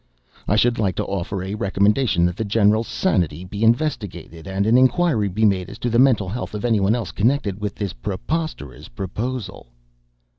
I 0.47 0.55
should 0.55 0.79
like 0.79 0.95
to 0.95 1.05
offer 1.05 1.43
a 1.43 1.53
recommendation 1.53 2.25
that 2.25 2.35
the 2.35 2.43
general's 2.43 2.87
sanity 2.87 3.43
be 3.45 3.61
investigated, 3.63 4.47
and 4.47 4.65
an 4.65 4.75
inquiry 4.75 5.27
be 5.29 5.45
made 5.45 5.69
as 5.69 5.77
to 5.77 5.91
the 5.91 5.99
mental 5.99 6.27
health 6.27 6.55
of 6.55 6.65
anyone 6.65 6.95
else 6.95 7.11
connected 7.11 7.61
with 7.61 7.75
this 7.75 7.93
preposterous 7.93 8.87
proposal!" 8.87 9.67